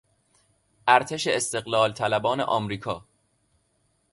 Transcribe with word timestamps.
ارتش 0.87 1.27
استقلال 1.27 1.93
طلبان 1.93 2.39
امریکا 2.39 3.05